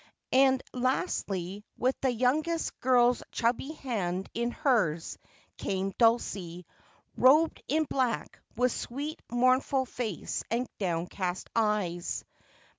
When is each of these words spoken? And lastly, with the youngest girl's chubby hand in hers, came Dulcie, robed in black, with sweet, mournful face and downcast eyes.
And 0.33 0.63
lastly, 0.73 1.63
with 1.77 1.95
the 2.01 2.09
youngest 2.09 2.79
girl's 2.79 3.21
chubby 3.31 3.73
hand 3.73 4.31
in 4.33 4.49
hers, 4.49 5.19
came 5.57 5.91
Dulcie, 5.99 6.65
robed 7.15 7.61
in 7.67 7.83
black, 7.83 8.39
with 8.55 8.71
sweet, 8.71 9.21
mournful 9.29 9.85
face 9.85 10.43
and 10.49 10.67
downcast 10.79 11.51
eyes. 11.55 12.25